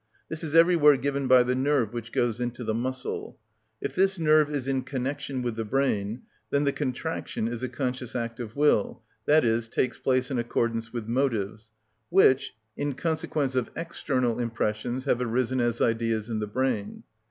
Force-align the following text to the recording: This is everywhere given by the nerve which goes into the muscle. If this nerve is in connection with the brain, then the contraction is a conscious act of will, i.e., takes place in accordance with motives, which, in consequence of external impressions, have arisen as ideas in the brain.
This 0.29 0.43
is 0.43 0.55
everywhere 0.55 0.97
given 0.97 1.27
by 1.27 1.43
the 1.43 1.53
nerve 1.53 1.93
which 1.93 2.11
goes 2.11 2.39
into 2.39 2.63
the 2.63 2.73
muscle. 2.73 3.37
If 3.79 3.93
this 3.93 4.17
nerve 4.17 4.49
is 4.49 4.67
in 4.67 4.81
connection 4.81 5.43
with 5.43 5.55
the 5.55 5.63
brain, 5.63 6.23
then 6.49 6.63
the 6.63 6.73
contraction 6.73 7.47
is 7.47 7.61
a 7.61 7.69
conscious 7.69 8.15
act 8.15 8.39
of 8.39 8.55
will, 8.55 9.03
i.e., 9.29 9.61
takes 9.69 9.99
place 9.99 10.31
in 10.31 10.39
accordance 10.39 10.91
with 10.91 11.07
motives, 11.07 11.69
which, 12.09 12.55
in 12.75 12.93
consequence 12.93 13.53
of 13.53 13.69
external 13.75 14.39
impressions, 14.39 15.05
have 15.05 15.21
arisen 15.21 15.59
as 15.61 15.81
ideas 15.81 16.31
in 16.31 16.39
the 16.39 16.47
brain. 16.47 17.03